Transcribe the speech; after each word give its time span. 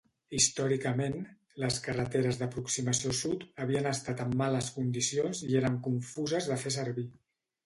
Històricament, 0.35 1.17
les 1.63 1.77
carreteres 1.87 2.39
d'aproximació 2.39 3.13
sud 3.19 3.45
havien 3.67 3.91
estat 3.91 4.25
en 4.27 4.33
males 4.43 4.71
condicions 4.79 5.45
i 5.51 5.61
eren 5.61 5.79
confuses 5.91 6.51
de 6.55 6.59
fer 6.65 6.75
servir. 6.81 7.07